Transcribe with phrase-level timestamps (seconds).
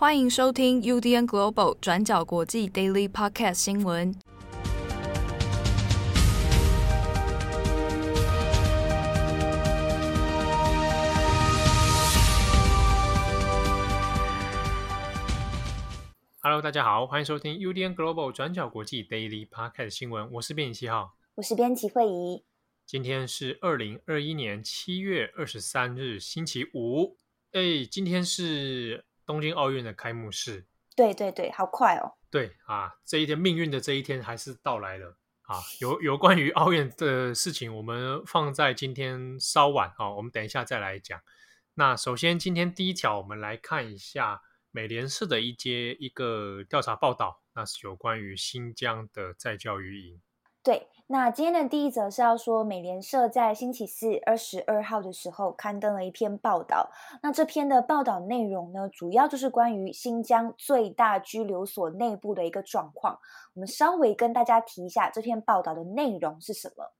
[0.00, 4.14] 欢迎收听 UDN Global 转角国际 Daily Podcast 新闻。
[16.40, 20.30] Hello，大家好，欢迎收听 UDN Global 转角国际 Daily Podcast 新闻。
[20.30, 22.44] 我是编辑七号，我是编辑慧仪。
[22.86, 27.16] 今天是二零二一年七月二十三日，星期五。
[27.50, 29.07] 哎，今天是。
[29.28, 30.64] 东京奥运的开幕式，
[30.96, 32.14] 对对对，好快哦！
[32.30, 35.60] 对啊，这一天命运的这一天还是到来了啊！
[35.80, 41.20] 有有关于奥运的事情，我们放在今天稍晚啊，我们等一下再来讲。
[41.74, 50.22] 那首先，今天第一条，我们来看一下美联社的一些一个调查报道，那是有关于新疆的在教育营。
[50.62, 50.88] 对。
[51.10, 56.90] 那今天的第一则是要说，美联社在星期四二十二号的时候刊登了一篇报道。
[57.22, 63.18] 那这篇的报道内容呢，主要就是关于新疆最大拘留所内部的一个状况。
[63.54, 66.92] 我们稍微跟大家提一下这篇报道的内容是什么。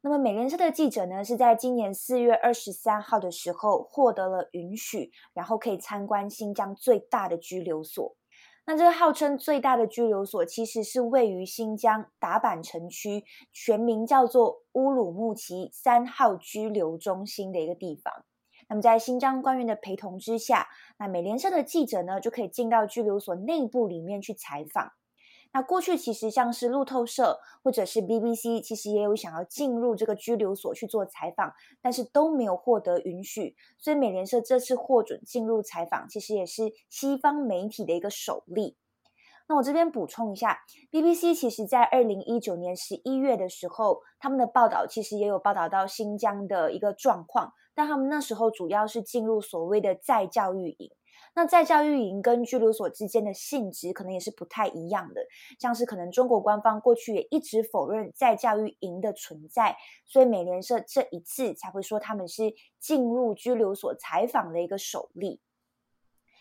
[0.00, 8.16] 那么，美联社的记者呢，是在今年四月二十三号的时候获得了允许，然后可以参观新疆最大的拘留所。
[8.68, 18.12] 那这个号称最大的拘留所，其实是位于新疆达坂城区，全名叫做乌鲁木齐三号拘留中心的一个地方。
[18.68, 20.66] 那么在新疆官员的陪同之下，
[20.98, 24.90] 那美联社的记者呢，就可以进到拘留所内部里面去采访。
[25.56, 33.56] 那过去其实像是路透社或者是 BBC，其实也有想要进入这个拘留所去做采访，但是都没有获得允许。
[33.78, 38.76] 所以美联社这次获准进入采访，其实也是西方媒体的一个首例。
[39.48, 40.58] 那我这边补充一下
[40.90, 50.90] ，BBC 其实在二零一九年十一月的时候，他们的报道其实也有报道到新疆的一个状况，但他们那时候主要是进入所谓的再教育营。
[51.34, 55.20] 那再教育营跟拘留所之间的性质可能也是不太一样的，
[55.58, 59.76] 像是可能中国官方过去也一直否认再教育营的存在，
[60.06, 65.40] 所以美联社这一次才会说他们是进入拘留所采访的一个首例。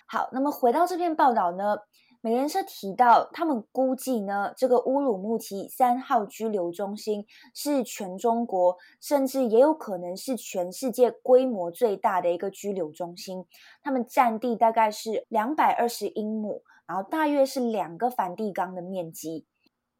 [0.08, 1.78] 好，那么回到这篇报道呢？
[2.25, 13.46] 美联社提到，他们估计呢，这个乌鲁木齐三号拘留中心是全中国，甚至也有可能是全世界规模最大的一个拘留中心。
[13.84, 19.46] 他们占地大概是两百二十英亩，然后大约是两个梵蒂冈的面积。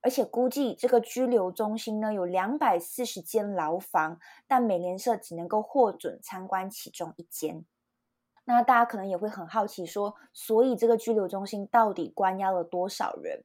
[0.02, 7.66] 而且估计这个拘留中心呢，有两百四十间牢房，但美联社只能够获准参观其中一间。
[8.46, 13.44] 那大家可能也会很好奇说，所以这个拘留中心到底关押了多少人？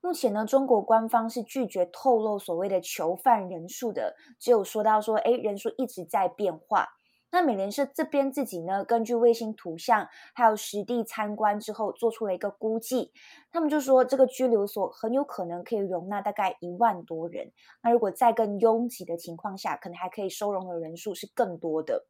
[0.00, 6.88] 目前呢，中国官方是拒绝透露所谓的囚犯人数的，只有说到说，哎，人数一直在变化。
[7.32, 13.12] 那美联社这边自己呢，根据卫星图像还有实地参观之后，做出了一个估计，
[13.52, 17.52] 他们就说这个拘留所很有可能可以容纳大概一万多人。
[17.82, 22.06] 那如果在更拥挤的情况下，可能还可以收容的人数是更多的。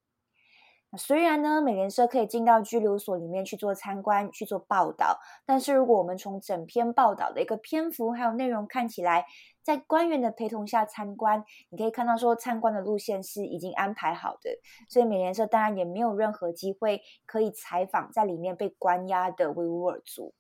[0.99, 9.25] 虽然呢，美联社可以进到拘留所里面去做参观、去做报道，但是如果我们从整篇报道的一个篇幅还有内容看起来，
[9.63, 14.51] 在官员的陪同下参观，你可以看到说参观的路线是已经安排好的，
[14.89, 20.35] 所以美联社当然也没有任何机会可以采访在里面被关押的维吾尔族。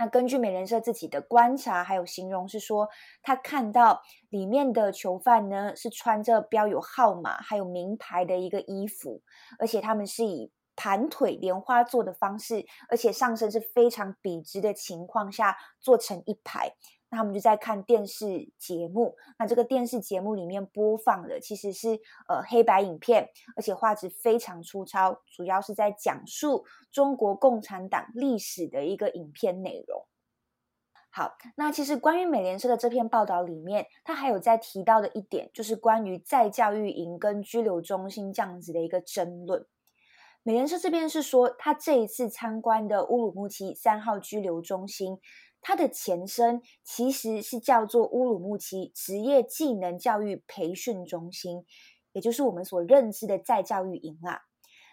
[0.00, 2.88] 那根据美联社自己的观察，还有形容是说，
[3.22, 4.00] 他看到
[4.30, 9.20] 里面的囚犯呢是穿着标有号码还有名牌的一个衣服，
[9.58, 16.74] 而且他们是以盘腿莲花坐的方式，而且上身是非常笔直的情况下坐成一排。
[17.10, 30.06] 那他们就在看电视节目，那这个电视节目里面播放的其实是呃黑白影片，而且画质非常粗糙，主要是在讲述中国共产党历史的一个影片内容。
[31.12, 39.66] 好，那其实关于美联社的这篇报道里面，他还有在提到的一点，就是关于在教育营跟拘留中心这样子的一个争论。
[40.44, 45.18] 美联社这边是说，他这一次参观的乌鲁木齐三号拘留中心。
[45.62, 51.64] 它的前身其实是叫做乌鲁木齐职业技能教育培训中心，
[52.12, 54.40] 也就是我们所认知的再教育营啊。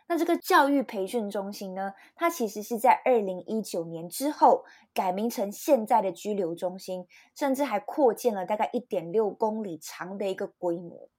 [0.09, 7.05] 那这个教育培训中心呢，它其实是在二零一九年之后改名成现在的拘留中心，
[7.35, 11.09] 甚至还扩建了大概一点六公里长的一个规模。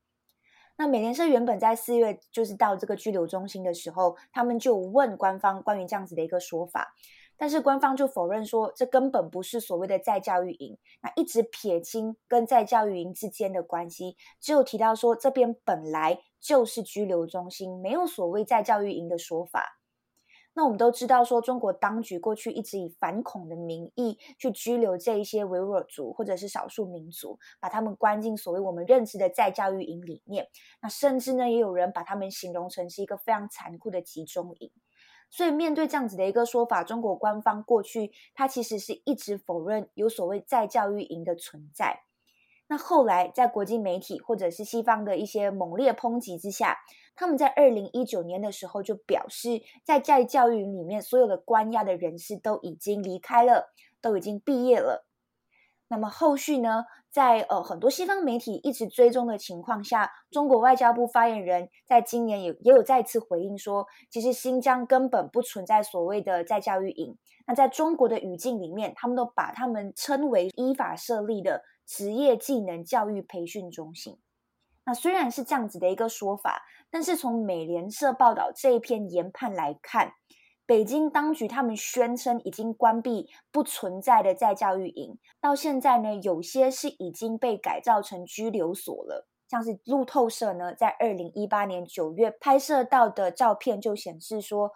[0.79, 6.95] 那美联社原本在四月就是到这个拘留中心的时候，他们就问官方关于这样子的一个说法。
[7.39, 19.77] 但是官方就否认说，这根本不是所谓的在教育营，那一直撇清跟在教育营之间的关系，只有提到说这边本来就是拘留中心，没有所谓在教育营的说法。
[20.55, 30.49] 那我们都知道，说中国当局过去一直以反恐的名义去拘留这一些维吾尔族或者是少数民族，把他们关进所谓我们认知的在教育营里面。
[30.83, 34.73] 那甚至呢，也有人把他们形容成是一个非常残酷的集中营。
[35.31, 42.01] 所以面对这样子的一个说法，中国官方过去他其实是一直否认有所谓再教育营的存在。
[42.71, 46.77] 那后来在国际媒体或者是西方的一些猛烈抨击之下，
[47.17, 53.73] 他们在二零一九年的时候就表示，在再教育营里面所有的关押的人士都已经离开了，
[54.03, 55.08] 都已经毕业了。
[55.89, 67.17] 那么后续呢，在呃很多西方媒体一直追踪的情况下，中国外交部发言人在今年也也有再次回应说，其实新疆根本不存在所谓的在教育营。
[67.47, 74.19] 那在中国的语境里面，他们都把他们称为依法设立的职业技能教育培训中心。
[74.85, 80.13] 那虽然是这样子的一个说法，但是从美联社报道这一篇研判来看，
[80.69, 89.27] 北京当局他们宣称已经关闭不存在的在教育营，到现在呢，有些是已经被改造成拘留所了。
[89.49, 94.71] 像是路透社呢，在二零一八年九月拍摄到的照片就显示说，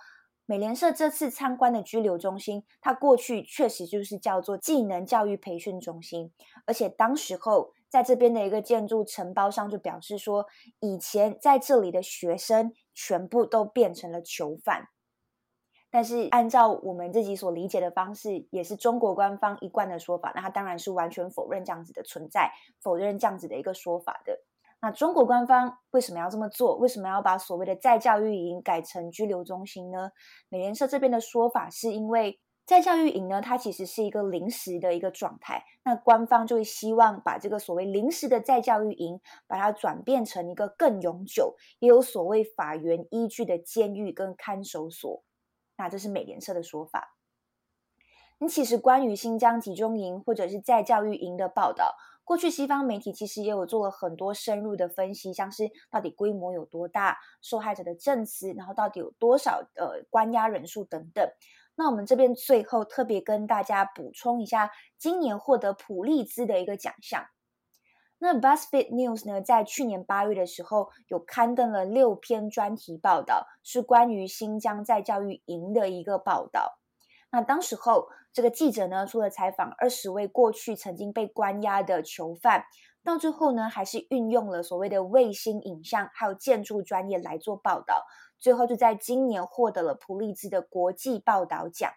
[0.46, 6.32] 美联社这次参观的拘留中心，它过去确实就是叫做技能教育培训中心，
[6.64, 7.74] 而且当时候。
[7.92, 10.46] 在这边的一个建筑承包商就表示说，
[10.80, 14.88] 以前在这里的学生全部都变成了囚犯。
[15.92, 22.50] 但是按照我们自己所理解的方式，也是中国官方一贯的说法，那他当然是完全否认这样子的存在，
[22.80, 24.36] 否认这样子的一个说法的。
[24.80, 26.76] 那中国官方为什么要这么做？
[26.76, 30.10] 为什么要把所谓的在教育营改成拘留中心呢？
[30.48, 32.40] 美联社这边的说法是因为。
[32.64, 35.64] 在教育营呢，它其实是一个临时的一个状态。
[35.84, 45.24] 那官方就会希望把这个所谓临时的在教育营，把它转变成一个更永久、也有所谓法源依据的监狱跟看守所。
[45.82, 47.16] 那这是美联社的说法。
[48.38, 51.94] 那其实关于新疆集中营或者是在教育营的报道，
[52.24, 61.28] 过去西方媒体其实也有做了很多深入的分析，像是到底规模有多大、受害者的证词，然后到底有多少呃关押人数等等。
[61.74, 67.24] 那我们这边最后特别跟大家补充一下，今年获得普利兹的一个奖项。
[68.24, 76.78] 那 BuzzFeed News 呢，在去年八月的时候，有刊登了六篇专题报道，是关于新疆在教育营的一个报道。
[77.32, 82.64] 那当时候，这个记者呢，除了采访二十位过去曾经被关押的囚犯，
[83.02, 88.04] 到最后呢，还是运用了所谓的卫星影像还有建筑专业来做报道。
[88.38, 91.90] 最后就在今年获得了普利兹的国际报道奖。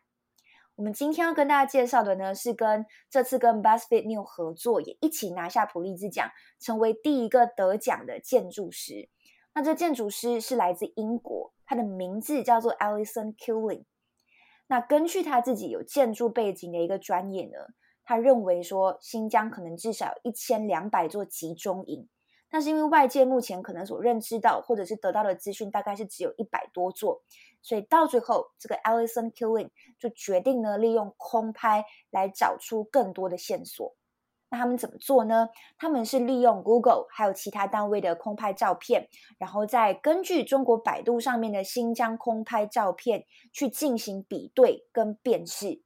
[0.75, 6.29] 我们今天要跟大家介绍的呢，是跟这次跟 BuzzFeed New 合作，也一起拿下普利兹奖，
[6.59, 9.07] 成为第一个得奖的建筑师。
[9.53, 13.85] 那这建筑师是来自英国，他的名字叫做 Alison Killing。
[14.67, 17.57] 那根据他自己有建筑背景的一个专业呢，
[18.03, 22.09] 他认为说新疆可能至少一千两百座集中营。
[22.55, 27.21] 但是因为外界目前可能所认知到或者是得到的资讯大概是只有一百多座，
[27.61, 33.93] 所以到最后这个 Alison Killing 就决定呢，利用空拍来找出更多的线索。
[34.49, 35.49] 那他们怎么做呢？
[35.77, 45.81] 他们是利用 Google 还有其他单位的空拍照片，然后再根据中国百度上面的新疆空拍照片去进行比对跟辨识。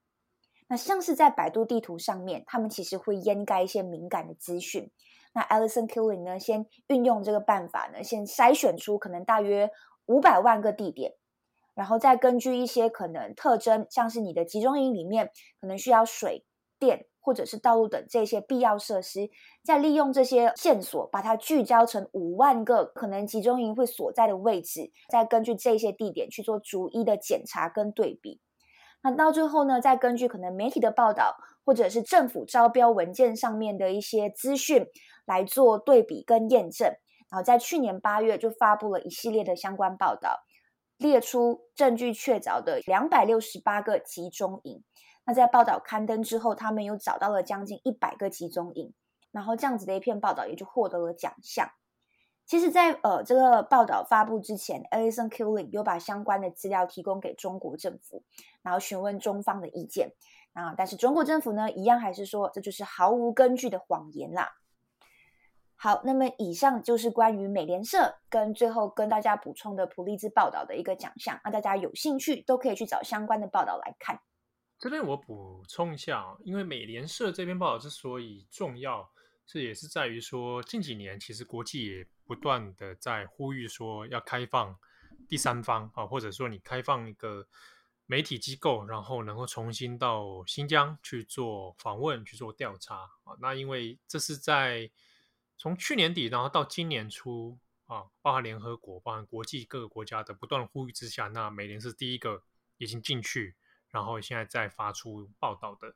[0.67, 4.91] 那像是在百度地图上面，他们其实会掩盖一些敏感的资讯。
[5.33, 9.69] 那 Alison Killing 呢，先运用这个办法呢，先筛选出可能大约
[10.05, 11.13] 五百万个地点，
[11.75, 15.31] 然后再根据一些可能特征，像是你的集中营里面
[15.61, 16.45] 可能需要水
[16.79, 19.29] 电或者是道路等这些必要设施，
[19.63, 28.41] 再利用这些线索把它聚焦成五万个可能集中营会所在的位置，再根据这些地点去做逐一的检查跟对比。
[29.01, 34.85] 那到最后呢，再根据可能媒体的报道，或者是政府招标文件上面的一些资讯
[35.25, 36.87] 来做对比跟验证，
[37.29, 40.39] 然后在去年八月就发布了一系列的相关报道，
[40.97, 44.83] 列出证据确凿的两百六十八个集中营。
[45.25, 48.93] 那在报道刊登之后，他们又找到了将近一百个集中营，
[49.31, 51.69] 然后这样子的一篇报道也就获得了奖项。
[52.47, 58.23] 其实在，呃这个报道发布之前，Alison Killing 又把相关的资料提供给中国政府，
[58.61, 60.11] 然后询问中方的意见
[60.53, 60.73] 啊。
[60.77, 64.51] 但是中国政府呢，一样还是说这就是毫无根据的谎言啦。
[65.75, 71.39] 好，那么以上就是关于美联社跟最后跟大家补充的普利兹报道的一个奖项。
[71.43, 74.19] 那大家有兴趣都可以去找相关的报道来看。
[74.77, 79.09] 这边我补充一下，因为美联社这篇报道之所以重要，
[79.45, 82.07] 这也是在于说近几年其实国际也。
[82.29, 84.77] 不断的在呼吁说要开放
[85.27, 87.43] 第三方啊，或者说你开放一个
[88.11, 93.37] 媒体机构，然后能够重新到新疆去做访问、去做调查啊。
[93.39, 94.89] 那因为这是在
[95.55, 102.41] 从去年底，然后到今年初啊，包含联合国、包含国际各个国家的不断呼吁之下，那美联是第一个
[102.79, 103.55] 已经进去，
[103.91, 105.93] 然后现在在发出报道的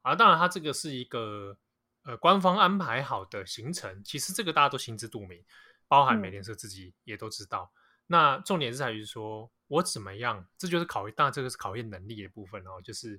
[0.00, 0.16] 啊。
[0.16, 1.56] 当然，它这个是一个
[2.02, 5.44] 呃官方安排好的行程，其实这个大家都心知肚明，
[5.86, 7.70] 包含美联社自己也都知道。
[7.72, 9.50] 嗯、那重点是在于说。
[9.68, 10.46] 我怎么样？
[10.58, 12.78] 这就是考验，当然这个是考验能力的部分哦。
[12.82, 13.18] 就是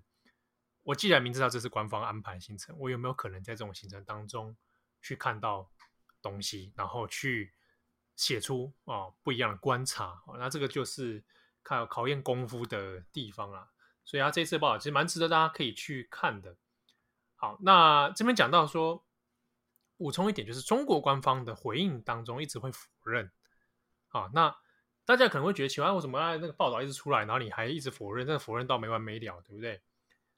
[0.83, 4.55] 我既然明知道这是官方安排行程，我有没有可能在这种行程当中
[5.01, 5.71] 去看到
[6.21, 7.55] 东西，然后去
[8.15, 10.21] 写出哦不一样的观察？
[10.37, 11.23] 那这个就是
[11.63, 13.71] 考考验功夫的地方啊。
[14.05, 16.55] 所以他这次报道其实蛮值得大家可以去看的。
[17.33, 19.03] 好，那这边讲到说，
[19.97, 23.31] 补充一点，就是中国官方的回应当中一直会否认。
[24.09, 24.55] 啊，那。
[25.05, 29.81] 大家可能会觉得奇怪，为什么那个报道一直出来，然后你还一直否认，那否认到没完没了，对不对？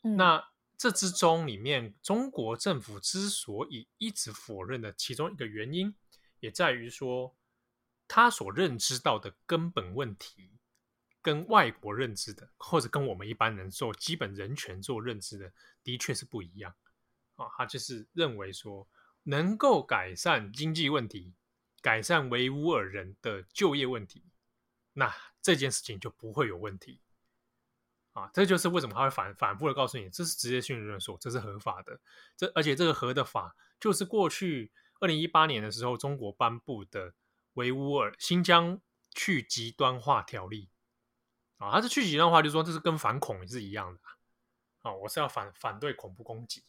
[0.04, 0.44] 嗯、那
[0.78, 5.96] 这之中里面，中国政府之所以一直否认的其中一个原因，
[6.40, 7.36] 也在于说，
[8.08, 10.52] 他所认知到的根本问题，
[11.22, 15.54] 跟外国认知的，或者跟我们一般人做基本人权做认知的，
[15.84, 16.74] 的确是不一样
[17.36, 17.46] 啊。
[17.58, 18.88] 他就是认为说，
[19.24, 21.34] 能够改善经济问题，
[21.82, 24.24] 改善维吾尔人的就业问题。
[24.98, 27.02] 那这件事情就不会有问题
[28.14, 28.30] 啊！
[28.34, 32.00] 这就是为什么他会反反复的告诉你，这是职业训练所，这是合法的。
[32.38, 34.72] 这而且这个合的法就是过去
[35.02, 37.14] 二零一八年的时候中国颁布的
[37.56, 38.80] 维吾尔新疆
[39.14, 40.70] 去极端化条例
[41.58, 41.70] 啊。
[41.72, 44.00] 它是去极端化，就是说这是跟反恐是一样的
[44.82, 44.94] 啊。
[44.94, 46.64] 我是要反反对恐怖攻击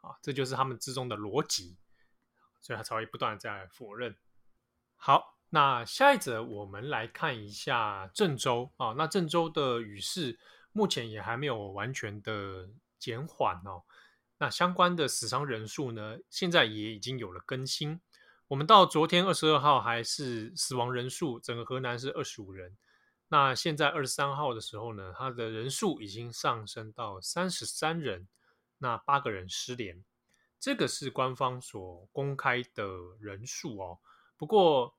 [0.00, 1.76] 啊，这就是他们之中的逻辑，
[2.60, 4.16] 所以他才会不断的在否认。
[4.94, 5.37] 好。
[5.50, 8.94] 那下一则，我们来看一下郑州啊。
[8.98, 10.38] 那郑州的雨势
[10.72, 13.82] 目前也还没有完全的减缓哦。
[14.38, 18.00] 那相关的死伤人数呢，现在也已经有了更新。
[18.48, 22.76] 我们到昨天二十二号还是死亡人数，整个河南是二十五人。
[23.28, 28.28] 那现在二十三号的时候呢，它的人数已经上升到三十三人，
[28.78, 30.04] 那八个人失联。
[30.60, 32.86] 这个是官方所公开的
[33.18, 33.98] 人数哦。
[34.36, 34.96] 不过，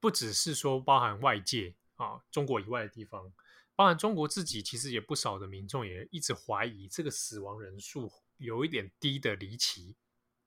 [0.00, 3.32] 不只是说包含外界啊，中国以外的地方，
[3.74, 9.96] 包含中国自己，其实也不少的民众也一直怀疑这个死亡人数有一点低的离奇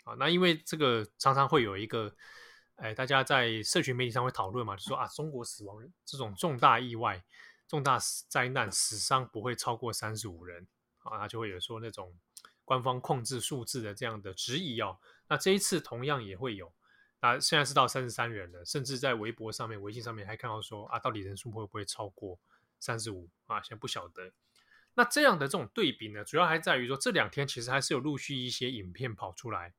[0.05, 0.13] 啊。
[0.13, 2.15] 那因为这个常常会有一个，
[2.75, 7.22] 哎，大家在社群媒体上会讨论嘛，就说啊，中国死亡人这种重大意外、
[7.67, 10.65] 重大灾难死伤不会超过三十五人
[11.00, 12.17] 啊，那就会有说那种
[12.63, 14.98] 官方控制数字的这样的质疑哦。
[15.27, 16.72] 那这一次同样也会有。
[17.22, 22.38] 啊，现在是到三十三人了，甚至在微博上面、微信上面还看到说啊，到底人数会不会超过
[22.80, 23.62] 三十五啊？
[23.62, 24.32] 现在不晓得。
[24.96, 29.74] 那这样的这种对比呢，主要还在于说这两天其实还是有陆续一些影片跑出来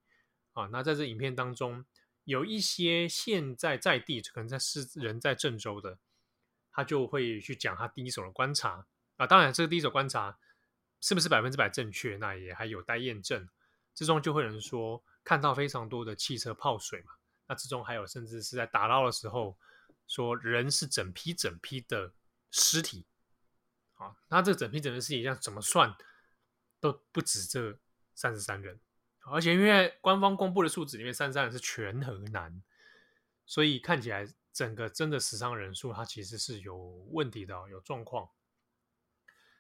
[0.53, 0.67] 啊。
[0.67, 1.85] 那在这影片当中，
[2.25, 5.99] 有一些现在在地可能在是人在郑州的，
[6.71, 9.27] 他就会去讲他第一手的观察啊。
[9.27, 10.39] 当然，这个第一手观察
[11.01, 13.49] 是不是百分之百正确，那也还有待验证。
[13.95, 17.15] 之中就会有人说看到非常多的汽车泡水嘛。
[17.47, 19.59] 那之中还有，甚至是在打捞的时候，
[20.07, 22.13] 说人是整批整批的
[22.51, 23.05] 尸体，
[23.95, 25.95] 啊，那这整批整批尸体这样怎么算
[26.81, 27.79] 都不止这
[28.15, 28.81] 三十三人，
[29.27, 32.63] 而且因为官方公布的数字里面三十三人是全河南，
[33.45, 36.77] 所以看起来整个真的死伤人数它其实是有
[37.11, 38.31] 问题的，有状况。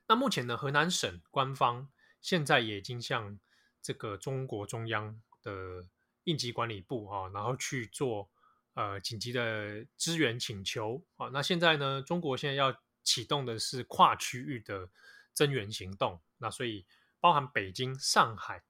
[0.07, 3.39] 那目前呢，河南省官方现在也已经向
[3.83, 5.87] 这个中国中央的。
[6.25, 8.29] 应急管理部啊，然后去做
[8.75, 11.29] 呃紧急的支援请求啊。
[11.33, 14.88] 那现在呢，中国现在要启动的是跨区域的
[15.33, 16.21] 增援行动。
[16.38, 16.87] 那所以
[17.21, 18.62] 包含北京、上海，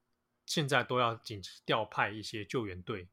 [0.46, 3.08] 现在都要紧急调派一些救援队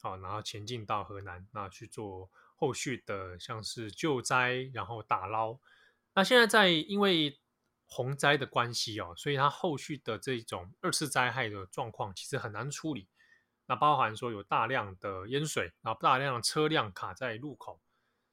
[0.00, 5.58] 啊，然后前进到河南，那去做后续的像是救灾，然后打捞。
[6.14, 7.40] 那现在在因为
[7.86, 13.08] 洪灾的关系哦，所以它后续的这种二次灾害的状况其实很难处理。
[13.72, 17.80] 那包含说有大量的淹水，然后大量的车辆卡在路口，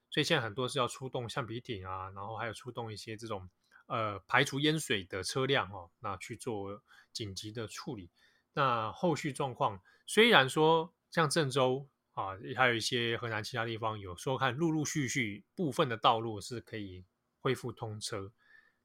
[0.09, 3.49] 所以现在很多是要出动橡皮艇啊，然后还有出动一些这种
[3.85, 8.11] 呃排除淹水的车辆哦，那去做紧急的处理。
[8.51, 17.05] 那后续状况虽然说像郑州啊，还有一些河南其他地方有说看陆陆续续部分的道路是可以
[17.39, 18.29] 恢复通车，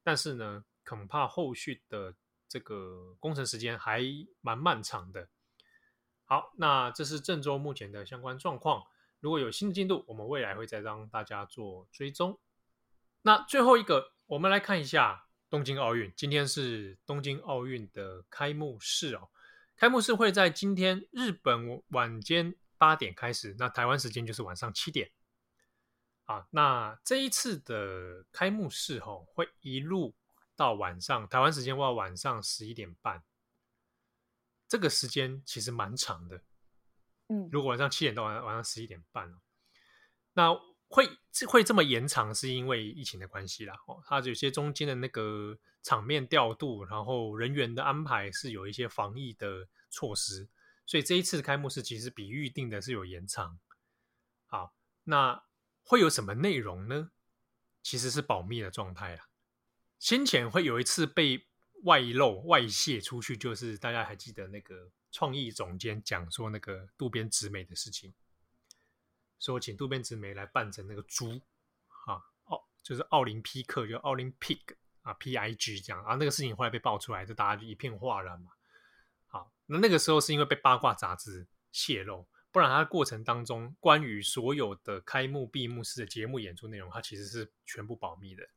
[0.04, 2.14] 但是呢，恐怕后续的
[2.46, 4.04] 这个工程时间还
[4.40, 5.28] 蛮漫长的。
[6.26, 8.84] 好，那这是郑州目前的相关状况。
[9.20, 12.38] 如果有新的进度，我们未来会再让大家做追踪。
[13.22, 19.28] 那最后一个，我们来看一下东京奥运，今天是东京奥运的开幕式哦。
[19.76, 25.10] 开幕式会在今天日本晚间八点开始，那台湾时间就是晚上七点。
[26.24, 30.14] 啊，那这一次的开幕式、哦，会一路
[30.56, 33.22] 到晚上台湾时间，到晚上十一点半。
[34.74, 36.42] 这个时间其实蛮长的。
[37.28, 39.32] 嗯，如果晚上七点到晚晚上十一点半，
[40.32, 40.58] 那。
[40.86, 41.08] 会
[41.48, 43.74] 会这么延长，是因为疫情的关系啦。
[43.88, 50.48] 哦，它有些中间的那个场面调度，然后人员的安排是有一些防疫的措施，
[50.86, 53.58] 所以这一次的开幕式其实比预定的是有延长。
[54.46, 55.42] 好，那
[55.82, 57.10] 会有什么内容呢？
[57.82, 59.24] 其实是保密的状态啊。
[59.98, 61.48] 先前会有一次被
[61.84, 68.12] 外露外泄出去，就是大家还记得那个创意总监讲说那个渡边直美的事情。
[69.38, 71.40] 说请渡边直美来扮成那个猪，
[72.06, 78.52] 啊，奥就是奥林匹克，就奥林匹克啊，P I G 这样啊，那个事情后来被爆出来，就大家就一片哗然嘛。
[79.26, 88.48] 好，那那个时候是因为被八卦杂志泄露，不然它过程当中关于所有的开幕闭幕式的节目演出内容，它其实是全部保密的。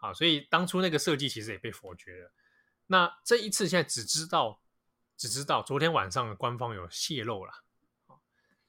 [0.00, 2.32] 啊，所以当初那个设计其实也被否决了。
[2.86, 4.60] 那这一次现在只知道，
[5.16, 7.52] 只知道昨天晚上的官方有泄露了，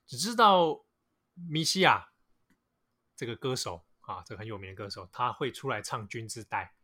[0.06, 0.86] 只知道。
[1.50, 2.12] 米西亚
[3.16, 6.76] 这个歌手啊，这个很有名的歌手，他会出来唱《君之代》。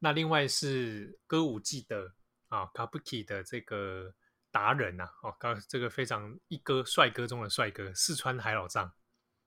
[0.00, 2.12] 那另外是歌舞伎的
[2.48, 4.12] 啊，卡布奇的这个
[4.50, 8.92] 达人呐，哦，刚这个非常一哥帅哥中的帅哥，四川海老藏，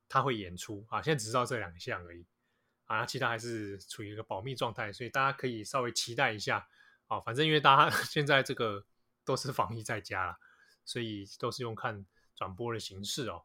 [0.08, 1.02] 他会演出啊。
[1.02, 2.26] 现在只知道这两项而已
[2.88, 6.68] 啊，其他还是处于一个保密状态，所以大家可以稍微期待一下
[7.08, 7.20] 啊。
[7.22, 8.86] 反正因为大家 现在这个
[9.24, 10.38] 都是防疫在家了，
[10.84, 13.44] 所以都是用看转播的形式哦。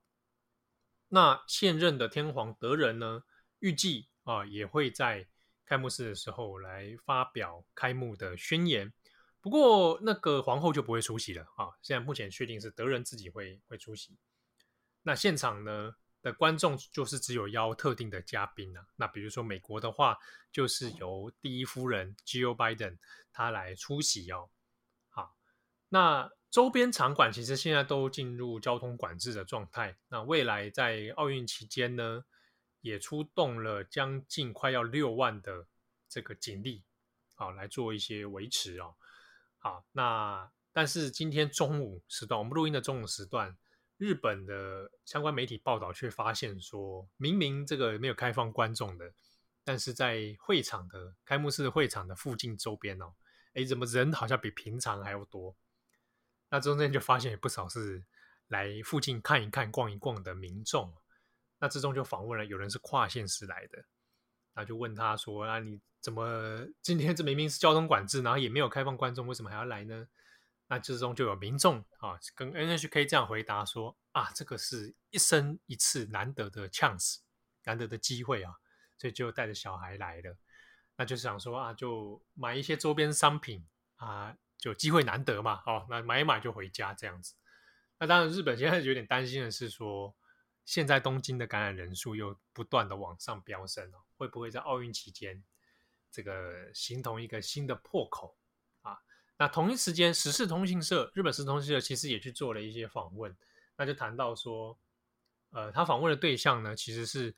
[1.08, 3.24] 那现任的天皇德仁呢，
[3.58, 5.28] 预计啊也会在
[5.66, 8.92] 开幕式的时候来发表开幕的宣言。
[9.40, 11.70] 不过那个皇后就不会出席了啊。
[11.82, 14.16] 现在目前确定是德仁自己会会出席。
[15.02, 18.86] 那现场呢的观众就是只有邀特定的嘉宾啊。
[18.96, 20.16] 那比如说美国的话，
[20.50, 22.98] 就是由第一夫人 Jill Biden
[23.32, 24.48] 她来出席哦。
[25.10, 25.36] 好，
[25.90, 26.32] 那。
[26.52, 29.96] 周边场馆其实现在都进入交通管制的状态。
[30.08, 32.26] 那未来在奥运期间呢，
[32.82, 35.66] 也出动了将近快要六万的
[36.10, 36.84] 这个警力，
[37.34, 38.96] 好来做一些维持哦。
[39.56, 43.56] 好，那但是今天中午时段，我们录音的中午时段，
[44.02, 49.14] 日本的相关媒体报道却发现说，明明这个没有开放观众的，
[49.62, 53.14] 但是在会场的开幕式会场的附近周边哦，
[53.52, 55.54] 诶，怎么人好像比平常还要多？
[56.50, 58.02] 那中间就发现有不少是
[58.48, 60.92] 来附近看一看、逛一逛的民众。
[61.60, 63.84] 那之中就访问了，有人是跨县市来的，
[64.52, 70.08] 那就问他说：“啊，你怎么今天这明明是交通管制，然后也没有开放观众，为什么还要来呢？”
[70.72, 77.18] 那之中就有民众啊，跟 NHK 这样回答说：“啊，这个是一生一次难得的 chance，
[77.64, 78.54] 难得的机会啊，
[78.96, 80.34] 所以就带着小孩来了。
[80.96, 87.34] 那就是想说啊，就买一些周边商品啊。”就机会难得嘛，哦，那买一买就回家这样子。
[87.98, 90.14] 那当然，日本现在有点担心的是说，
[90.64, 95.42] 现在东京的感染人数又不断的往上飙升哦，会不会在奥运期间
[96.12, 98.38] 这个形同一个新的破口？
[99.42, 103.36] 那同一时间，时事通讯社日本时事通讯社其实也去做了一些访问，
[103.76, 104.78] 那就谈到说，
[105.50, 107.34] 呃，他访问的对象呢，其实是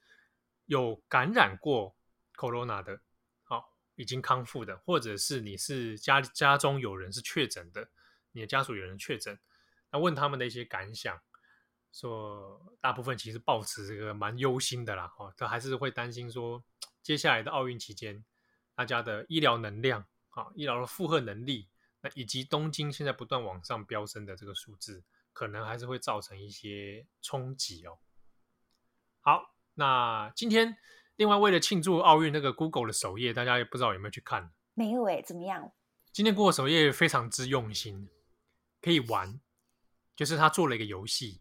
[0.66, 1.96] 有感染过
[2.36, 3.00] Corona 的。
[3.44, 7.88] 好已经康复的，或者是你是家家中有人是确诊的，
[8.32, 9.40] 你的家属有人确诊，
[9.90, 11.18] 那问他们的一些感想，
[11.90, 16.62] 说大部分其实抱持这个蛮忧心的啦，哈，他还是会担心说
[17.02, 18.22] 接下来的奥运期间，
[18.74, 21.66] 大家的医疗能量啊，医疗的负荷能力，
[22.04, 27.98] 那以及东京现在不断往上飙升的这个数字，可能还是会造成一些冲击哦。
[29.22, 30.76] 好，那今天。
[31.16, 34.52] 另外，为了庆祝奥运，那个 Google 的首页，大家也不知道有没有去看？
[34.74, 35.70] 没有诶，怎么样？
[36.10, 38.10] 今天 Google 首页非常之用心，
[38.80, 39.40] 可以玩，
[40.16, 41.40] 就是他做了一个游戏。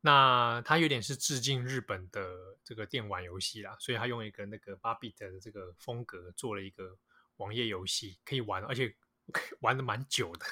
[0.00, 6.98] 那他有点是致敬日本的这个电玩游戏啦，所以他用一个那个八 bit 的这个风格做了一个
[7.36, 8.92] 网页游戏，可以玩，而且
[9.60, 10.46] 玩的蛮久的。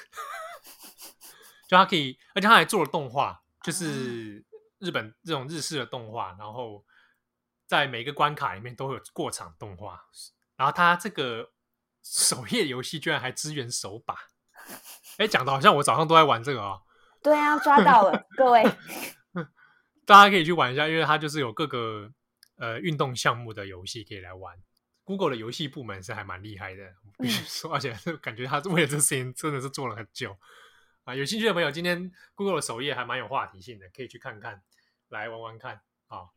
[1.67, 4.45] 就他可以，而且他还做了动画，就是
[4.79, 6.85] 日本这种日式的动画，然后。
[7.69, 10.03] 在每个关卡里面都会有过场动画，
[10.55, 11.51] 然后他这个
[12.01, 14.15] 首页游戏居然还支援手把，
[15.19, 16.81] 哎，讲的好像我早上都在玩这个啊、哦。
[17.21, 18.63] 对啊，抓到了，各位，
[20.03, 22.09] 大家可以去玩一下，因为它就是有各个
[22.57, 24.57] 呃运动项目的游戏可以来玩。
[25.09, 26.83] Google 的游戏部门是还蛮厉害的，
[27.17, 27.91] 必须说，而且
[28.21, 30.37] 感觉他为了这事情真的是做了很久
[31.03, 31.15] 啊。
[31.15, 34.61] 有兴趣的朋友，今天 Google 的首页还蛮有话题性的，可以去看看，
[35.07, 36.29] 来玩玩看啊。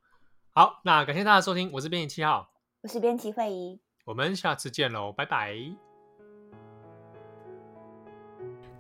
[0.55, 5.55] 好，那感谢大家收听，我是编辑七号，我是编辑惠仪，我们下次见喽，拜拜。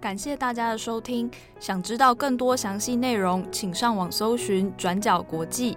[0.00, 5.76] 感谢大家的收听，想知道更多详细内容，请上网搜寻转角国际。